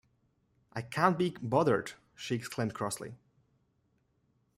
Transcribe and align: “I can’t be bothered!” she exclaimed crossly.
“I 0.73 0.81
can’t 0.81 1.19
be 1.19 1.35
bothered!” 1.43 1.91
she 2.15 2.33
exclaimed 2.33 2.73
crossly. 2.73 3.13